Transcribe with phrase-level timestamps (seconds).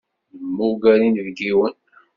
[0.39, 1.73] Nemmuger inebgiwen.